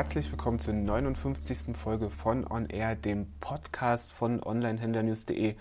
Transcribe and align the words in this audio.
herzlich 0.00 0.30
willkommen 0.30 0.58
zur 0.58 0.72
59. 0.72 1.76
Folge 1.76 2.08
von 2.08 2.50
On 2.50 2.70
Air, 2.70 2.96
dem 2.96 3.26
Podcast 3.38 4.14
von 4.14 4.42
Onlinehändlernews.de. 4.42 5.56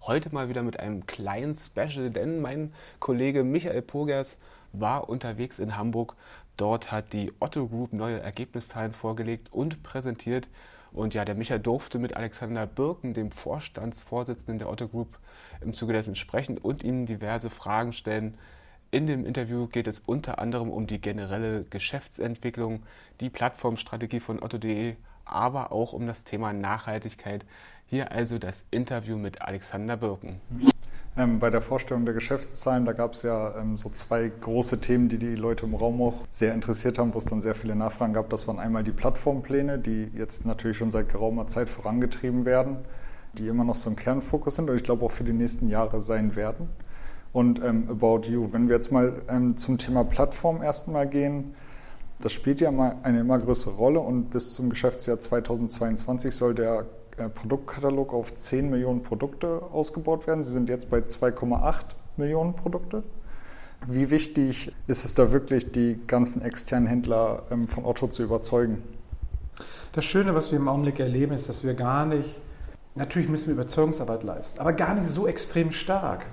Heute 0.00 0.32
mal 0.32 0.48
wieder 0.48 0.62
mit 0.62 0.80
einem 0.80 1.04
kleinen 1.04 1.54
Special, 1.54 2.08
denn 2.08 2.40
mein 2.40 2.72
Kollege 3.00 3.44
Michael 3.44 3.82
Pogers 3.82 4.38
war 4.72 5.10
unterwegs 5.10 5.58
in 5.58 5.76
Hamburg. 5.76 6.16
Dort 6.56 6.90
hat 6.90 7.12
die 7.12 7.34
Otto 7.38 7.68
Group 7.68 7.92
neue 7.92 8.18
Ergebniszahlen 8.18 8.94
vorgelegt 8.94 9.52
und 9.52 9.82
präsentiert. 9.82 10.48
Und 10.92 11.12
ja, 11.12 11.26
der 11.26 11.34
Michael 11.34 11.60
durfte 11.60 11.98
mit 11.98 12.16
Alexander 12.16 12.66
Birken, 12.66 13.12
dem 13.12 13.30
Vorstandsvorsitzenden 13.30 14.58
der 14.58 14.70
Otto 14.70 14.88
Group, 14.88 15.18
im 15.60 15.74
Zuge 15.74 15.92
dessen 15.92 16.16
sprechen 16.16 16.56
und 16.56 16.82
ihm 16.82 17.04
diverse 17.04 17.50
Fragen 17.50 17.92
stellen. 17.92 18.38
In 18.94 19.06
dem 19.06 19.24
Interview 19.24 19.68
geht 19.68 19.86
es 19.86 20.00
unter 20.00 20.38
anderem 20.38 20.68
um 20.70 20.86
die 20.86 21.00
generelle 21.00 21.64
Geschäftsentwicklung, 21.64 22.82
die 23.20 23.30
Plattformstrategie 23.30 24.20
von 24.20 24.42
Otto.de, 24.42 24.96
aber 25.24 25.72
auch 25.72 25.94
um 25.94 26.06
das 26.06 26.24
Thema 26.24 26.52
Nachhaltigkeit. 26.52 27.46
Hier 27.86 28.12
also 28.12 28.38
das 28.38 28.66
Interview 28.70 29.16
mit 29.16 29.40
Alexander 29.40 29.96
Birken. 29.96 30.42
Ähm, 31.16 31.38
bei 31.38 31.48
der 31.48 31.62
Vorstellung 31.62 32.04
der 32.04 32.12
Geschäftszahlen, 32.12 32.84
da 32.84 32.92
gab 32.92 33.14
es 33.14 33.22
ja 33.22 33.56
ähm, 33.56 33.78
so 33.78 33.88
zwei 33.88 34.28
große 34.28 34.82
Themen, 34.82 35.08
die 35.08 35.16
die 35.16 35.36
Leute 35.36 35.64
im 35.64 35.74
Raum 35.74 36.02
auch 36.02 36.26
sehr 36.30 36.52
interessiert 36.52 36.98
haben, 36.98 37.14
wo 37.14 37.18
es 37.18 37.24
dann 37.24 37.40
sehr 37.40 37.54
viele 37.54 37.74
Nachfragen 37.74 38.12
gab. 38.12 38.28
Das 38.28 38.46
waren 38.46 38.58
einmal 38.58 38.84
die 38.84 38.92
Plattformpläne, 38.92 39.78
die 39.78 40.10
jetzt 40.14 40.44
natürlich 40.44 40.76
schon 40.76 40.90
seit 40.90 41.08
geraumer 41.08 41.46
Zeit 41.46 41.70
vorangetrieben 41.70 42.44
werden, 42.44 42.76
die 43.38 43.48
immer 43.48 43.64
noch 43.64 43.76
so 43.76 43.88
ein 43.88 43.96
Kernfokus 43.96 44.56
sind 44.56 44.68
und 44.68 44.76
ich 44.76 44.84
glaube 44.84 45.06
auch 45.06 45.12
für 45.12 45.24
die 45.24 45.32
nächsten 45.32 45.70
Jahre 45.70 46.02
sein 46.02 46.36
werden 46.36 46.68
und 47.32 47.62
ähm, 47.62 47.88
About 47.88 48.22
You. 48.28 48.48
Wenn 48.52 48.68
wir 48.68 48.76
jetzt 48.76 48.92
mal 48.92 49.22
ähm, 49.28 49.56
zum 49.56 49.78
Thema 49.78 50.04
Plattform 50.04 50.62
erstmal 50.62 51.06
gehen, 51.08 51.54
das 52.20 52.32
spielt 52.32 52.60
ja 52.60 52.70
mal 52.70 52.96
eine 53.02 53.20
immer 53.20 53.38
größere 53.38 53.74
Rolle 53.74 54.00
und 54.00 54.30
bis 54.30 54.54
zum 54.54 54.70
Geschäftsjahr 54.70 55.18
2022 55.18 56.34
soll 56.34 56.54
der 56.54 56.86
äh, 57.16 57.28
Produktkatalog 57.28 58.12
auf 58.12 58.34
10 58.36 58.70
Millionen 58.70 59.02
Produkte 59.02 59.62
ausgebaut 59.72 60.26
werden. 60.26 60.42
Sie 60.42 60.52
sind 60.52 60.68
jetzt 60.68 60.88
bei 60.90 60.98
2,8 60.98 61.80
Millionen 62.16 62.54
Produkte. 62.54 63.02
Wie 63.88 64.10
wichtig 64.10 64.72
ist 64.86 65.04
es 65.04 65.14
da 65.14 65.32
wirklich, 65.32 65.72
die 65.72 65.98
ganzen 66.06 66.42
externen 66.42 66.86
Händler 66.86 67.42
ähm, 67.50 67.66
von 67.66 67.84
Otto 67.84 68.06
zu 68.06 68.22
überzeugen? 68.22 68.82
Das 69.92 70.04
Schöne, 70.04 70.34
was 70.34 70.52
wir 70.52 70.58
im 70.58 70.68
Augenblick 70.68 71.00
erleben, 71.00 71.32
ist, 71.32 71.48
dass 71.48 71.64
wir 71.64 71.74
gar 71.74 72.06
nicht 72.06 72.40
Natürlich 72.94 73.30
müssen 73.30 73.46
wir 73.46 73.54
Überzeugungsarbeit 73.54 74.22
leisten, 74.22 74.60
aber 74.60 74.74
gar 74.74 74.94
nicht 74.94 75.06
so 75.06 75.26
extrem 75.26 75.72
stark, 75.72 76.26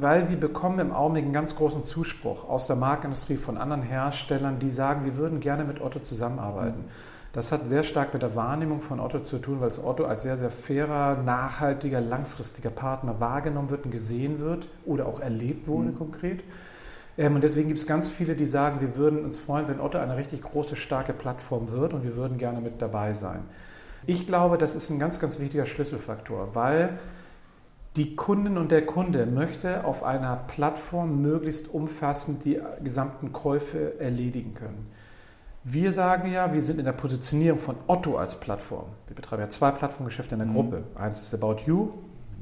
weil 0.00 0.30
wir 0.30 0.38
bekommen 0.38 0.78
im 0.78 0.92
Augenblick 0.92 1.24
einen 1.24 1.34
ganz 1.34 1.54
großen 1.56 1.84
Zuspruch 1.84 2.48
aus 2.48 2.66
der 2.66 2.76
Markenindustrie 2.76 3.36
von 3.36 3.58
anderen 3.58 3.82
Herstellern, 3.82 4.58
die 4.58 4.70
sagen, 4.70 5.04
wir 5.04 5.18
würden 5.18 5.40
gerne 5.40 5.64
mit 5.64 5.82
Otto 5.82 5.98
zusammenarbeiten. 5.98 6.86
Das 7.34 7.52
hat 7.52 7.68
sehr 7.68 7.84
stark 7.84 8.14
mit 8.14 8.22
der 8.22 8.34
Wahrnehmung 8.34 8.80
von 8.80 8.98
Otto 8.98 9.20
zu 9.20 9.38
tun, 9.38 9.60
weil 9.60 9.68
es 9.68 9.82
Otto 9.82 10.04
als 10.04 10.22
sehr, 10.22 10.38
sehr 10.38 10.50
fairer, 10.50 11.22
nachhaltiger, 11.22 12.00
langfristiger 12.00 12.70
Partner 12.70 13.20
wahrgenommen 13.20 13.68
wird 13.68 13.84
und 13.84 13.90
gesehen 13.90 14.40
wird 14.40 14.68
oder 14.86 15.06
auch 15.06 15.20
erlebt 15.20 15.68
wurde 15.68 15.90
mhm. 15.90 15.98
konkret. 15.98 16.40
Ähm, 17.18 17.34
und 17.34 17.44
deswegen 17.44 17.68
gibt 17.68 17.78
es 17.78 17.86
ganz 17.86 18.08
viele, 18.08 18.34
die 18.34 18.46
sagen, 18.46 18.80
wir 18.80 18.96
würden 18.96 19.22
uns 19.22 19.36
freuen, 19.36 19.68
wenn 19.68 19.80
Otto 19.80 19.98
eine 19.98 20.16
richtig 20.16 20.40
große, 20.40 20.76
starke 20.76 21.12
Plattform 21.12 21.70
wird 21.70 21.92
und 21.92 22.04
wir 22.04 22.16
würden 22.16 22.38
gerne 22.38 22.60
mit 22.62 22.80
dabei 22.80 23.12
sein. 23.12 23.42
Ich 24.06 24.26
glaube, 24.26 24.58
das 24.58 24.74
ist 24.74 24.90
ein 24.90 24.98
ganz, 24.98 25.20
ganz 25.20 25.38
wichtiger 25.38 25.66
Schlüsselfaktor, 25.66 26.54
weil 26.54 26.98
die 27.96 28.14
Kundin 28.14 28.56
und 28.56 28.70
der 28.70 28.86
Kunde 28.86 29.26
möchte 29.26 29.84
auf 29.84 30.04
einer 30.04 30.36
Plattform 30.36 31.20
möglichst 31.20 31.72
umfassend 31.72 32.44
die 32.44 32.60
gesamten 32.82 33.32
Käufe 33.32 33.98
erledigen 33.98 34.54
können. 34.54 34.90
Wir 35.64 35.92
sagen 35.92 36.30
ja, 36.30 36.52
wir 36.54 36.62
sind 36.62 36.78
in 36.78 36.86
der 36.86 36.92
Positionierung 36.92 37.58
von 37.58 37.76
Otto 37.86 38.16
als 38.16 38.38
Plattform. 38.40 38.86
Wir 39.08 39.16
betreiben 39.16 39.42
ja 39.42 39.48
zwei 39.48 39.70
Plattformgeschäfte 39.72 40.34
in 40.34 40.38
der 40.38 40.48
mhm. 40.48 40.54
Gruppe. 40.54 40.82
Eins 40.94 41.20
ist 41.20 41.34
About 41.34 41.56
You, 41.66 41.90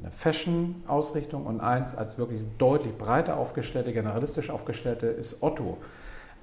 eine 0.01 0.11
Fashion-Ausrichtung 0.11 1.45
und 1.45 1.59
eins 1.59 1.95
als 1.95 2.17
wirklich 2.17 2.43
deutlich 2.57 2.97
breiter 2.97 3.35
aufgestellte, 3.35 3.91
generalistisch 3.91 4.49
aufgestellte 4.49 5.07
ist 5.07 5.41
Otto 5.41 5.77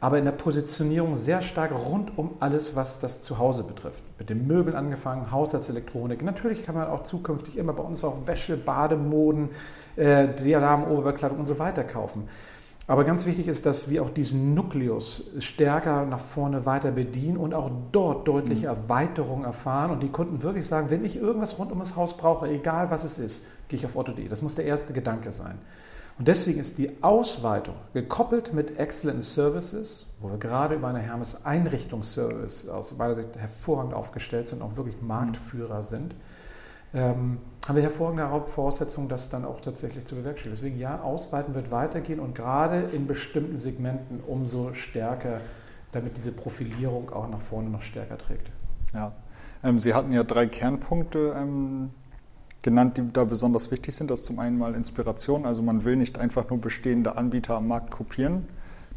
aber 0.00 0.18
in 0.18 0.24
der 0.24 0.32
Positionierung 0.32 1.16
sehr 1.16 1.42
stark 1.42 1.72
rund 1.72 2.16
um 2.18 2.34
alles, 2.40 2.76
was 2.76 2.98
das 2.98 3.22
Zuhause 3.22 3.64
betrifft. 3.64 4.02
Mit 4.18 4.28
den 4.28 4.46
Möbeln 4.46 4.76
angefangen, 4.76 5.30
Haushaltselektronik. 5.30 6.22
Natürlich 6.22 6.62
kann 6.62 6.74
man 6.74 6.88
auch 6.88 7.02
zukünftig 7.02 7.56
immer 7.56 7.72
bei 7.72 7.82
uns 7.82 8.04
auch 8.04 8.26
Wäsche, 8.26 8.56
Bademoden, 8.56 9.50
äh, 9.96 10.28
Oberbekleidung 10.28 11.38
und 11.38 11.46
so 11.46 11.58
weiter 11.58 11.84
kaufen. 11.84 12.28
Aber 12.88 13.02
ganz 13.02 13.26
wichtig 13.26 13.48
ist, 13.48 13.66
dass 13.66 13.90
wir 13.90 14.02
auch 14.02 14.10
diesen 14.10 14.54
Nukleus 14.54 15.32
stärker 15.40 16.06
nach 16.06 16.20
vorne 16.20 16.66
weiter 16.66 16.92
bedienen 16.92 17.36
und 17.36 17.52
auch 17.52 17.70
dort 17.90 18.28
deutliche 18.28 18.66
mhm. 18.66 18.76
Erweiterungen 18.76 19.44
erfahren 19.44 19.90
und 19.90 20.02
die 20.02 20.08
Kunden 20.08 20.42
wirklich 20.42 20.66
sagen, 20.66 20.90
wenn 20.90 21.04
ich 21.04 21.16
irgendwas 21.16 21.58
rund 21.58 21.72
um 21.72 21.80
das 21.80 21.96
Haus 21.96 22.16
brauche, 22.16 22.48
egal 22.48 22.90
was 22.90 23.02
es 23.02 23.18
ist, 23.18 23.44
gehe 23.66 23.76
ich 23.78 23.86
auf 23.86 23.96
otto.de. 23.96 24.28
Das 24.28 24.40
muss 24.40 24.54
der 24.54 24.66
erste 24.66 24.92
Gedanke 24.92 25.32
sein. 25.32 25.58
Und 26.18 26.28
deswegen 26.28 26.60
ist 26.60 26.78
die 26.78 27.02
Ausweitung 27.02 27.74
gekoppelt 27.92 28.54
mit 28.54 28.78
Excellent 28.78 29.22
Services, 29.22 30.06
wo 30.20 30.30
wir 30.30 30.38
gerade 30.38 30.76
über 30.76 30.88
eine 30.88 31.00
Hermes 31.00 31.44
Einrichtungsservice 31.44 32.68
aus 32.68 32.96
meiner 32.96 33.14
Sicht 33.14 33.36
hervorragend 33.36 33.92
aufgestellt 33.92 34.48
sind, 34.48 34.62
auch 34.62 34.76
wirklich 34.76 35.00
Marktführer 35.02 35.82
sind, 35.82 36.14
ähm, 36.94 37.38
haben 37.66 37.76
wir 37.76 37.82
hervorragende 37.82 38.48
Voraussetzungen, 38.48 39.08
das 39.08 39.28
dann 39.28 39.44
auch 39.44 39.60
tatsächlich 39.60 40.06
zu 40.06 40.14
bewerkstelligen. 40.14 40.56
Deswegen 40.56 40.78
ja, 40.78 41.02
Ausweiten 41.02 41.54
wird 41.54 41.70
weitergehen 41.70 42.20
und 42.20 42.34
gerade 42.34 42.80
in 42.92 43.06
bestimmten 43.06 43.58
Segmenten 43.58 44.20
umso 44.26 44.72
stärker, 44.72 45.40
damit 45.92 46.16
diese 46.16 46.32
Profilierung 46.32 47.10
auch 47.10 47.28
nach 47.28 47.42
vorne 47.42 47.68
noch 47.68 47.82
stärker 47.82 48.16
trägt. 48.16 48.50
Ja, 48.94 49.12
ähm, 49.62 49.78
Sie 49.78 49.92
hatten 49.92 50.12
ja 50.12 50.24
drei 50.24 50.46
Kernpunkte 50.46 51.34
ähm, 51.36 51.90
genannt, 52.66 52.98
die 52.98 53.12
da 53.12 53.24
besonders 53.24 53.70
wichtig 53.70 53.94
sind. 53.94 54.10
Das 54.10 54.20
ist 54.20 54.26
zum 54.26 54.38
einen 54.40 54.58
mal 54.58 54.74
Inspiration, 54.74 55.46
also 55.46 55.62
man 55.62 55.84
will 55.86 55.96
nicht 55.96 56.18
einfach 56.18 56.50
nur 56.50 56.60
bestehende 56.60 57.16
Anbieter 57.16 57.54
am 57.54 57.68
Markt 57.68 57.90
kopieren. 57.90 58.44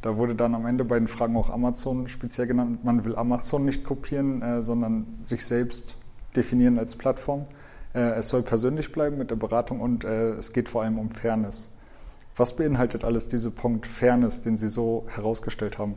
Da 0.01 0.17
wurde 0.17 0.33
dann 0.33 0.55
am 0.55 0.65
Ende 0.65 0.83
bei 0.83 0.97
den 0.97 1.07
Fragen 1.07 1.37
auch 1.37 1.49
Amazon 1.49 2.07
speziell 2.07 2.47
genannt. 2.47 2.83
Man 2.83 3.05
will 3.05 3.15
Amazon 3.15 3.65
nicht 3.65 3.83
kopieren, 3.83 4.41
äh, 4.41 4.61
sondern 4.61 5.05
sich 5.21 5.45
selbst 5.45 5.95
definieren 6.35 6.79
als 6.79 6.95
Plattform. 6.95 7.43
Äh, 7.93 7.99
es 8.17 8.29
soll 8.29 8.41
persönlich 8.41 8.91
bleiben 8.91 9.17
mit 9.17 9.29
der 9.29 9.35
Beratung 9.35 9.81
und 9.81 10.03
äh, 10.03 10.31
es 10.31 10.51
geht 10.51 10.67
vor 10.67 10.83
allem 10.83 10.97
um 10.97 11.11
Fairness. 11.11 11.69
Was 12.35 12.55
beinhaltet 12.55 13.03
alles 13.03 13.27
dieser 13.27 13.51
Punkt 13.51 13.85
Fairness, 13.85 14.41
den 14.41 14.57
Sie 14.57 14.69
so 14.69 15.05
herausgestellt 15.09 15.77
haben? 15.77 15.95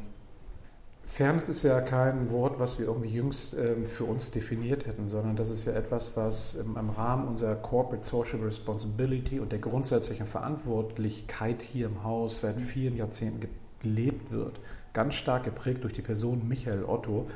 Fairness 1.13 1.51
ist 1.51 1.63
ja 1.63 1.83
kein 1.83 2.33
Wort, 2.33 2.59
was 2.59 2.79
wir 2.79 2.87
irgendwie 2.87 3.11
jüngst 3.11 3.55
ähm, 3.59 3.85
für 3.85 4.05
uns 4.05 4.31
definiert 4.31 4.87
hätten, 4.87 5.11
sondern 5.11 5.37
das 5.37 5.51
ist 5.51 5.67
ja 5.67 5.75
etwas, 5.75 6.17
was 6.17 6.55
im, 6.55 6.75
im, 6.75 6.89
Rahmen 6.89 7.29
unserer 7.29 7.55
Corporate 7.55 8.03
Social 8.03 8.41
Responsibility 8.41 9.39
und 9.39 9.53
der 9.53 9.59
grundsätzlichen 9.59 10.25
Verantwortlichkeit 10.25 11.61
hier 11.61 11.89
im 11.89 12.03
Haus 12.03 12.41
seit 12.41 12.59
vielen 12.59 12.97
Jahrzehnten 12.97 13.47
gelebt 13.83 14.33
wird. 14.33 14.59
Ganz 14.95 15.15
stark 15.17 15.45
geprägt 15.45 15.85
durch 15.85 15.93
die 15.93 16.01
Person 16.01 16.49
Michael 16.49 16.87
Otto, 16.87 17.29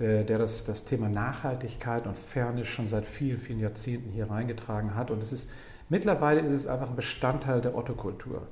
äh, 0.00 0.24
der 0.24 0.38
das, 0.38 0.64
das 0.64 0.84
Thema 0.84 1.08
Nachhaltigkeit 1.08 2.08
und 2.08 2.18
Fairness 2.18 2.66
schon 2.66 2.88
seit 2.88 3.06
vielen, 3.06 3.38
vielen 3.38 3.60
Jahrzehnten 3.60 4.10
hier 4.10 4.28
reingetragen 4.28 4.96
hat. 4.96 5.12
Und 5.12 5.22
es 5.22 5.32
ist 5.32 5.48
mittlerweile 5.88 6.40
ist 6.40 6.50
es 6.50 6.66
einfach 6.66 6.88
ein 6.90 6.96
Bestandteil 6.96 7.60
der 7.60 7.76
Otto-Kultur. 7.76 8.48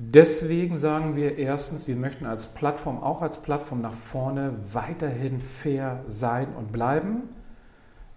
Deswegen 0.00 0.78
sagen 0.78 1.16
wir 1.16 1.38
erstens, 1.38 1.88
wir 1.88 1.96
möchten 1.96 2.24
als 2.24 2.46
Plattform, 2.46 3.02
auch 3.02 3.20
als 3.20 3.38
Plattform 3.38 3.80
nach 3.80 3.94
vorne 3.94 4.52
weiterhin 4.72 5.40
fair 5.40 6.04
sein 6.06 6.54
und 6.56 6.70
bleiben. 6.70 7.22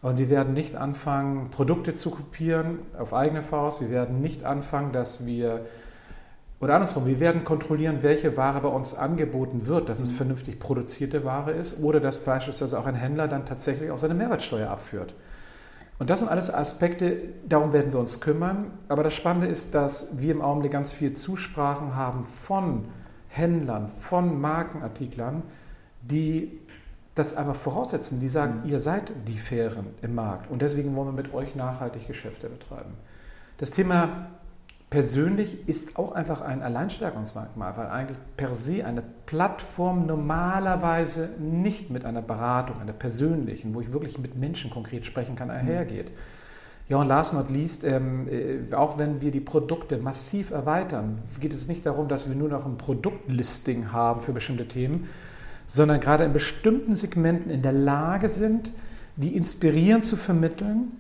Und 0.03 0.19
wir 0.19 0.29
werden 0.29 0.53
nicht 0.53 0.75
anfangen, 0.75 1.49
Produkte 1.49 1.95
zu 1.95 2.11
kopieren 2.11 2.77
auf 2.99 3.15
eigene 3.15 3.41
Faust. 3.41 3.81
Wir 3.81 3.89
werden 3.89 4.21
nicht 4.21 4.43
anfangen, 4.43 4.91
dass 4.91 5.25
wir, 5.25 5.65
oder 6.59 6.75
andersrum, 6.75 7.07
wir 7.07 7.19
werden 7.19 7.43
kontrollieren, 7.43 8.03
welche 8.03 8.37
Ware 8.37 8.61
bei 8.61 8.69
uns 8.69 8.93
angeboten 8.93 9.65
wird, 9.65 9.89
dass 9.89 9.99
es 9.99 10.11
mhm. 10.11 10.15
vernünftig 10.15 10.59
produzierte 10.59 11.25
Ware 11.25 11.51
ist 11.51 11.81
oder 11.81 11.99
dass 11.99 12.19
beispielsweise 12.19 12.77
auch 12.77 12.85
ein 12.85 12.93
Händler 12.95 13.27
dann 13.27 13.47
tatsächlich 13.47 13.89
auch 13.89 13.97
seine 13.97 14.13
Mehrwertsteuer 14.13 14.69
abführt. 14.69 15.15
Und 16.01 16.09
das 16.09 16.17
sind 16.17 16.29
alles 16.29 16.51
Aspekte, 16.51 17.15
darum 17.47 17.73
werden 17.73 17.93
wir 17.93 17.99
uns 17.99 18.21
kümmern. 18.21 18.71
Aber 18.87 19.03
das 19.03 19.13
Spannende 19.13 19.45
ist, 19.45 19.75
dass 19.75 20.07
wir 20.19 20.31
im 20.31 20.41
Augenblick 20.41 20.71
ganz 20.71 20.91
viel 20.91 21.13
Zusprachen 21.13 21.95
haben 21.95 22.23
von 22.23 22.85
Händlern, 23.27 23.87
von 23.87 24.41
Markenartiklern, 24.41 25.43
die 26.01 26.59
das 27.13 27.37
aber 27.37 27.53
voraussetzen. 27.53 28.19
Die 28.19 28.29
sagen, 28.29 28.61
mhm. 28.63 28.71
ihr 28.71 28.79
seid 28.79 29.11
die 29.27 29.37
Fairen 29.37 29.93
im 30.01 30.15
Markt 30.15 30.49
und 30.49 30.63
deswegen 30.63 30.95
wollen 30.95 31.09
wir 31.09 31.21
mit 31.23 31.35
euch 31.35 31.53
nachhaltig 31.53 32.07
Geschäfte 32.07 32.49
betreiben. 32.49 32.95
Das 33.59 33.69
Thema 33.69 34.31
persönlich 34.91 35.69
ist 35.69 35.97
auch 35.97 36.11
einfach 36.11 36.41
ein 36.41 36.61
Alleinstärkungsmerkmal, 36.61 37.77
weil 37.77 37.87
eigentlich 37.87 38.17
per 38.35 38.53
se 38.53 38.85
eine 38.85 39.01
Plattform 39.25 40.05
normalerweise 40.05 41.29
nicht 41.39 41.89
mit 41.89 42.03
einer 42.03 42.21
Beratung, 42.21 42.79
einer 42.81 42.91
persönlichen, 42.91 43.73
wo 43.73 43.79
ich 43.79 43.93
wirklich 43.93 44.19
mit 44.19 44.35
Menschen 44.35 44.69
konkret 44.69 45.05
sprechen 45.05 45.37
kann, 45.37 45.49
einhergeht. 45.49 46.11
Ja, 46.89 46.97
und 46.97 47.07
last 47.07 47.33
not 47.33 47.49
least, 47.49 47.85
ähm, 47.85 48.27
äh, 48.27 48.73
auch 48.75 48.99
wenn 48.99 49.21
wir 49.21 49.31
die 49.31 49.39
Produkte 49.39 49.97
massiv 49.97 50.51
erweitern, 50.51 51.21
geht 51.39 51.53
es 51.53 51.69
nicht 51.69 51.85
darum, 51.85 52.09
dass 52.09 52.27
wir 52.27 52.35
nur 52.35 52.49
noch 52.49 52.65
ein 52.65 52.77
Produktlisting 52.77 53.93
haben 53.93 54.19
für 54.19 54.33
bestimmte 54.33 54.67
Themen, 54.67 55.07
sondern 55.65 56.01
gerade 56.01 56.25
in 56.25 56.33
bestimmten 56.33 56.97
Segmenten 56.97 57.49
in 57.49 57.61
der 57.61 57.71
Lage 57.71 58.27
sind, 58.27 58.73
die 59.15 59.37
inspirierend 59.37 60.03
zu 60.03 60.17
vermitteln, 60.17 60.91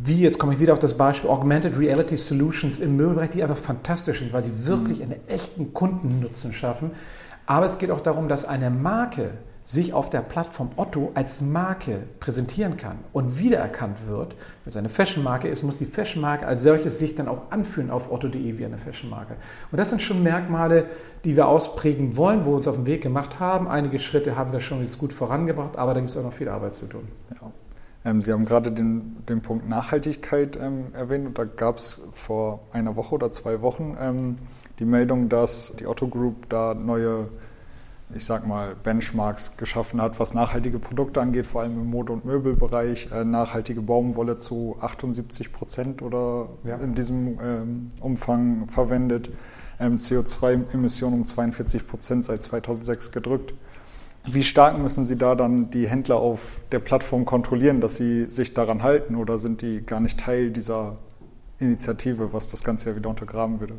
wie, 0.00 0.20
jetzt 0.20 0.38
komme 0.38 0.54
ich 0.54 0.60
wieder 0.60 0.72
auf 0.72 0.78
das 0.78 0.96
Beispiel 0.96 1.28
Augmented 1.28 1.76
Reality 1.76 2.16
Solutions 2.16 2.78
im 2.78 2.96
Möbelbereich, 2.96 3.30
die 3.30 3.42
einfach 3.42 3.56
fantastisch 3.56 4.20
sind, 4.20 4.32
weil 4.32 4.42
die 4.42 4.66
wirklich 4.66 4.98
mhm. 4.98 5.12
einen 5.12 5.28
echten 5.28 5.74
Kundennutzen 5.74 6.52
schaffen. 6.52 6.92
Aber 7.46 7.66
es 7.66 7.78
geht 7.78 7.90
auch 7.90 8.00
darum, 8.00 8.28
dass 8.28 8.44
eine 8.44 8.70
Marke 8.70 9.30
sich 9.64 9.92
auf 9.92 10.08
der 10.08 10.20
Plattform 10.20 10.70
Otto 10.76 11.10
als 11.14 11.42
Marke 11.42 12.04
präsentieren 12.20 12.76
kann 12.78 12.98
und 13.12 13.38
wiedererkannt 13.38 14.06
wird. 14.06 14.34
Wenn 14.64 14.70
es 14.70 14.76
eine 14.76 14.88
Fashionmarke 14.88 15.48
ist, 15.48 15.62
muss 15.62 15.76
die 15.76 15.84
Fashionmarke 15.84 16.46
als 16.46 16.62
solches 16.62 16.98
sich 16.98 17.16
dann 17.16 17.28
auch 17.28 17.50
anfühlen 17.50 17.90
auf 17.90 18.10
otto.de 18.10 18.56
wie 18.56 18.64
eine 18.64 18.78
Fashionmarke. 18.78 19.34
Und 19.70 19.78
das 19.78 19.90
sind 19.90 20.00
schon 20.00 20.22
Merkmale, 20.22 20.86
die 21.24 21.36
wir 21.36 21.48
ausprägen 21.48 22.16
wollen, 22.16 22.46
wo 22.46 22.52
wir 22.52 22.56
uns 22.56 22.68
auf 22.68 22.76
den 22.76 22.86
Weg 22.86 23.02
gemacht 23.02 23.40
haben. 23.40 23.68
Einige 23.68 23.98
Schritte 23.98 24.36
haben 24.36 24.52
wir 24.52 24.60
schon 24.60 24.80
jetzt 24.80 24.98
gut 24.98 25.12
vorangebracht, 25.12 25.76
aber 25.76 25.92
da 25.92 26.00
gibt 26.00 26.10
es 26.10 26.16
auch 26.16 26.22
noch 26.22 26.32
viel 26.32 26.48
Arbeit 26.48 26.72
zu 26.72 26.86
tun. 26.86 27.08
Ja. 27.34 27.50
Ähm, 28.08 28.20
Sie 28.20 28.32
haben 28.32 28.44
gerade 28.44 28.72
den, 28.72 29.24
den 29.28 29.42
Punkt 29.42 29.68
Nachhaltigkeit 29.68 30.58
ähm, 30.60 30.86
erwähnt 30.94 31.26
und 31.26 31.38
da 31.38 31.44
gab 31.44 31.78
es 31.78 32.00
vor 32.12 32.60
einer 32.72 32.96
Woche 32.96 33.14
oder 33.14 33.30
zwei 33.32 33.60
Wochen 33.60 33.96
ähm, 34.00 34.38
die 34.78 34.84
Meldung, 34.84 35.28
dass 35.28 35.74
die 35.76 35.86
Otto 35.86 36.08
Group 36.08 36.48
da 36.48 36.74
neue 36.74 37.28
ich 38.14 38.24
sag 38.24 38.46
mal, 38.46 38.74
Benchmarks 38.74 39.58
geschaffen 39.58 40.00
hat, 40.00 40.18
was 40.18 40.32
nachhaltige 40.32 40.78
Produkte 40.78 41.20
angeht, 41.20 41.46
vor 41.46 41.60
allem 41.60 41.78
im 41.78 41.90
Mode- 41.90 42.14
und 42.14 42.24
Möbelbereich. 42.24 43.10
Äh, 43.12 43.24
nachhaltige 43.24 43.82
Baumwolle 43.82 44.38
zu 44.38 44.76
78 44.80 45.52
Prozent 45.52 46.00
oder 46.00 46.48
ja. 46.64 46.76
in 46.76 46.94
diesem 46.94 47.38
ähm, 47.42 47.88
Umfang 48.00 48.66
verwendet. 48.68 49.30
Ähm, 49.78 49.96
CO2-Emissionen 49.96 51.16
um 51.16 51.24
42 51.26 51.86
Prozent 51.86 52.24
seit 52.24 52.42
2006 52.42 53.12
gedrückt. 53.12 53.52
Wie 54.30 54.42
stark 54.42 54.78
müssen 54.78 55.04
Sie 55.04 55.16
da 55.16 55.34
dann 55.34 55.70
die 55.70 55.88
Händler 55.88 56.16
auf 56.16 56.60
der 56.70 56.80
Plattform 56.80 57.24
kontrollieren, 57.24 57.80
dass 57.80 57.96
sie 57.96 58.28
sich 58.28 58.52
daran 58.52 58.82
halten 58.82 59.16
oder 59.16 59.38
sind 59.38 59.62
die 59.62 59.80
gar 59.84 60.00
nicht 60.00 60.20
Teil 60.20 60.50
dieser 60.50 60.98
Initiative, 61.58 62.32
was 62.34 62.48
das 62.48 62.62
Ganze 62.62 62.90
ja 62.90 62.96
wieder 62.96 63.08
untergraben 63.08 63.60
würde? 63.60 63.78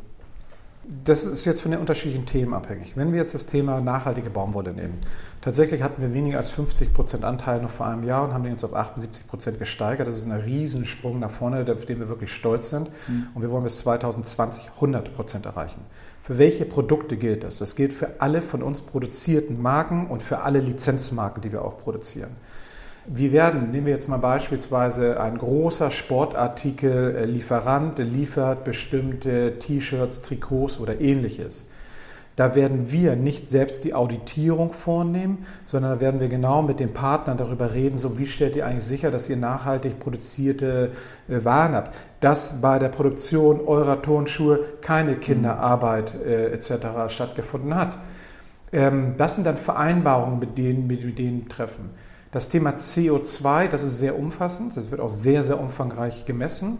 Das 0.84 1.24
ist 1.24 1.44
jetzt 1.44 1.60
von 1.60 1.70
den 1.70 1.80
unterschiedlichen 1.80 2.24
Themen 2.24 2.54
abhängig. 2.54 2.96
Wenn 2.96 3.12
wir 3.12 3.20
jetzt 3.20 3.34
das 3.34 3.44
Thema 3.44 3.80
nachhaltige 3.80 4.30
Baumwolle 4.30 4.72
nehmen, 4.72 4.98
tatsächlich 5.42 5.82
hatten 5.82 6.00
wir 6.00 6.14
weniger 6.14 6.38
als 6.38 6.50
50 6.50 6.94
Prozent 6.94 7.22
Anteil 7.22 7.60
noch 7.60 7.70
vor 7.70 7.86
einem 7.86 8.02
Jahr 8.04 8.24
und 8.24 8.32
haben 8.32 8.44
den 8.44 8.52
jetzt 8.52 8.64
auf 8.64 8.74
78 8.74 9.26
Prozent 9.26 9.58
gesteigert. 9.58 10.08
Das 10.08 10.16
ist 10.16 10.24
ein 10.24 10.32
Riesensprung 10.32 11.18
nach 11.18 11.30
vorne, 11.30 11.70
auf 11.70 11.84
den 11.84 12.00
wir 12.00 12.08
wirklich 12.08 12.32
stolz 12.32 12.70
sind. 12.70 12.90
Mhm. 13.08 13.28
Und 13.34 13.42
wir 13.42 13.50
wollen 13.50 13.64
bis 13.64 13.78
2020 13.78 14.70
100 14.76 15.14
Prozent 15.14 15.44
erreichen. 15.44 15.82
Für 16.22 16.38
welche 16.38 16.64
Produkte 16.64 17.16
gilt 17.16 17.44
das? 17.44 17.58
Das 17.58 17.76
gilt 17.76 17.92
für 17.92 18.20
alle 18.20 18.40
von 18.40 18.62
uns 18.62 18.80
produzierten 18.80 19.60
Marken 19.60 20.06
und 20.06 20.22
für 20.22 20.40
alle 20.40 20.60
Lizenzmarken, 20.60 21.42
die 21.42 21.52
wir 21.52 21.62
auch 21.62 21.78
produzieren. 21.78 22.30
Wir 23.06 23.32
werden, 23.32 23.70
nehmen 23.70 23.86
wir 23.86 23.94
jetzt 23.94 24.08
mal 24.08 24.18
beispielsweise 24.18 25.20
ein 25.20 25.38
großer 25.38 25.90
Sportartikellieferant, 25.90 27.98
der 27.98 28.04
liefert 28.04 28.64
bestimmte 28.64 29.58
T-Shirts, 29.58 30.22
Trikots 30.22 30.78
oder 30.78 31.00
ähnliches. 31.00 31.68
Da 32.36 32.54
werden 32.54 32.92
wir 32.92 33.16
nicht 33.16 33.46
selbst 33.46 33.84
die 33.84 33.94
Auditierung 33.94 34.72
vornehmen, 34.72 35.46
sondern 35.66 35.92
da 35.92 36.00
werden 36.00 36.20
wir 36.20 36.28
genau 36.28 36.62
mit 36.62 36.78
den 36.78 36.92
Partnern 36.92 37.36
darüber 37.36 37.74
reden, 37.74 37.98
so 37.98 38.18
wie 38.18 38.26
stellt 38.26 38.56
ihr 38.56 38.66
eigentlich 38.66 38.86
sicher, 38.86 39.10
dass 39.10 39.28
ihr 39.28 39.36
nachhaltig 39.36 39.98
produzierte 39.98 40.92
äh, 41.28 41.44
Waren 41.44 41.74
habt, 41.74 41.94
dass 42.20 42.60
bei 42.60 42.78
der 42.78 42.88
Produktion 42.88 43.60
eurer 43.60 44.00
Turnschuhe 44.00 44.60
keine 44.80 45.16
Kinderarbeit 45.16 46.14
äh, 46.14 46.52
etc. 46.52 47.08
stattgefunden 47.08 47.74
hat. 47.74 47.98
Ähm, 48.72 49.14
das 49.16 49.34
sind 49.34 49.44
dann 49.44 49.56
Vereinbarungen, 49.56 50.38
mit 50.38 50.56
denen 50.56 50.88
wir 50.88 51.14
denen 51.14 51.48
treffen. 51.48 51.90
Das 52.32 52.48
Thema 52.48 52.70
CO2, 52.70 53.66
das 53.66 53.82
ist 53.82 53.98
sehr 53.98 54.16
umfassend, 54.16 54.76
das 54.76 54.92
wird 54.92 55.00
auch 55.00 55.08
sehr, 55.08 55.42
sehr 55.42 55.58
umfangreich 55.58 56.26
gemessen. 56.26 56.78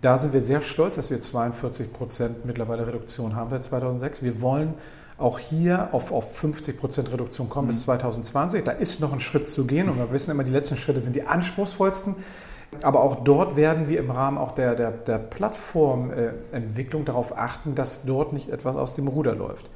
Da 0.00 0.16
sind 0.16 0.32
wir 0.32 0.40
sehr 0.40 0.62
stolz, 0.62 0.94
dass 0.94 1.10
wir 1.10 1.20
42 1.20 1.92
Prozent 1.92 2.44
mittlerweile 2.46 2.86
Reduktion 2.86 3.36
haben 3.36 3.50
seit 3.50 3.64
2006. 3.64 4.22
Wir 4.22 4.40
wollen 4.40 4.74
auch 5.18 5.38
hier 5.38 5.88
auf, 5.92 6.12
auf 6.12 6.36
50 6.36 6.78
Prozent 6.78 7.12
Reduktion 7.12 7.48
kommen 7.48 7.66
mhm. 7.66 7.72
bis 7.72 7.82
2020. 7.82 8.64
Da 8.64 8.72
ist 8.72 9.00
noch 9.00 9.12
ein 9.12 9.20
Schritt 9.20 9.48
zu 9.48 9.66
gehen 9.66 9.88
und 9.88 9.98
wir 9.98 10.10
wissen 10.12 10.30
immer, 10.30 10.44
die 10.44 10.50
letzten 10.50 10.76
Schritte 10.78 11.00
sind 11.00 11.14
die 11.14 11.26
anspruchsvollsten. 11.26 12.16
Aber 12.82 13.02
auch 13.02 13.16
dort 13.22 13.56
werden 13.56 13.88
wir 13.88 13.98
im 13.98 14.10
Rahmen 14.10 14.38
auch 14.38 14.52
der, 14.52 14.74
der, 14.74 14.90
der 14.90 15.18
Plattformentwicklung 15.18 17.04
darauf 17.04 17.36
achten, 17.38 17.74
dass 17.74 18.04
dort 18.04 18.32
nicht 18.32 18.48
etwas 18.48 18.76
aus 18.76 18.94
dem 18.94 19.08
Ruder 19.08 19.34
läuft. 19.34 19.70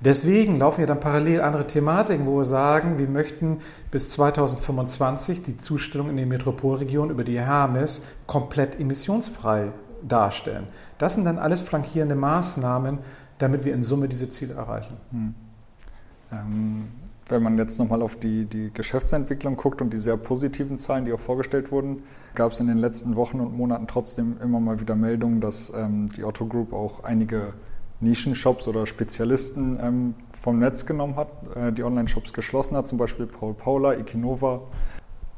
Deswegen 0.00 0.58
laufen 0.58 0.82
ja 0.82 0.86
dann 0.86 1.00
parallel 1.00 1.40
andere 1.40 1.66
Thematiken, 1.66 2.26
wo 2.26 2.38
wir 2.38 2.44
sagen, 2.44 2.98
wir 2.98 3.08
möchten 3.08 3.58
bis 3.90 4.10
2025 4.10 5.42
die 5.42 5.56
Zustellung 5.56 6.10
in 6.10 6.16
die 6.18 6.26
Metropolregion 6.26 7.10
über 7.10 7.24
die 7.24 7.40
Hermes 7.40 8.02
komplett 8.26 8.78
emissionsfrei 8.78 9.72
darstellen. 10.06 10.66
Das 10.98 11.14
sind 11.14 11.24
dann 11.24 11.38
alles 11.38 11.62
flankierende 11.62 12.14
Maßnahmen, 12.14 12.98
damit 13.38 13.64
wir 13.64 13.72
in 13.72 13.82
Summe 13.82 14.08
diese 14.08 14.28
Ziele 14.28 14.54
erreichen. 14.54 14.96
Hm. 15.10 15.34
Ähm, 16.30 16.88
wenn 17.28 17.42
man 17.42 17.58
jetzt 17.58 17.78
nochmal 17.78 18.02
auf 18.02 18.16
die, 18.16 18.44
die 18.44 18.70
Geschäftsentwicklung 18.72 19.56
guckt 19.56 19.82
und 19.82 19.92
die 19.92 19.98
sehr 19.98 20.16
positiven 20.16 20.78
Zahlen, 20.78 21.06
die 21.06 21.12
auch 21.12 21.20
vorgestellt 21.20 21.72
wurden, 21.72 22.02
gab 22.34 22.52
es 22.52 22.60
in 22.60 22.68
den 22.68 22.78
letzten 22.78 23.16
Wochen 23.16 23.40
und 23.40 23.56
Monaten 23.56 23.86
trotzdem 23.86 24.36
immer 24.40 24.60
mal 24.60 24.80
wieder 24.80 24.94
Meldungen, 24.94 25.40
dass 25.40 25.72
ähm, 25.74 26.08
die 26.16 26.22
Otto 26.22 26.46
Group 26.46 26.72
auch 26.72 27.02
einige 27.02 27.54
Nischenshops 28.00 28.68
oder 28.68 28.86
Spezialisten 28.86 29.78
ähm, 29.80 30.14
vom 30.32 30.58
Netz 30.58 30.86
genommen 30.86 31.16
hat, 31.16 31.28
äh, 31.54 31.72
die 31.72 31.82
Online-Shops 31.82 32.32
geschlossen 32.32 32.76
hat, 32.76 32.86
zum 32.86 32.98
Beispiel 32.98 33.26
Paul 33.26 33.54
Paula, 33.54 33.94
Ikinova. 33.94 34.62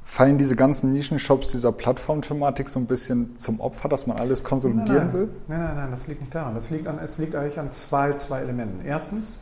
Fallen 0.05 0.39
diese 0.39 0.57
ganzen 0.57 0.93
Nischenshops 0.93 1.51
dieser 1.51 1.71
Plattformthematik 1.71 2.69
so 2.69 2.81
ein 2.81 2.87
bisschen 2.87 3.39
zum 3.39 3.61
Opfer, 3.61 3.91
dass 3.91 4.07
man 4.07 4.17
alles 4.19 4.43
konsolidieren 4.43 5.09
nein, 5.09 5.13
will? 5.13 5.29
Nein, 5.49 5.61
nein, 5.61 5.77
nein, 5.77 5.91
das 5.91 6.07
liegt 6.09 6.23
nicht 6.23 6.35
daran. 6.35 6.55
Das 6.55 6.71
liegt, 6.71 6.87
an, 6.87 6.99
es 6.99 7.19
liegt 7.19 7.35
eigentlich 7.35 7.59
an 7.59 7.71
zwei, 7.71 8.15
zwei 8.15 8.41
Elementen. 8.41 8.87
Erstens, 8.87 9.39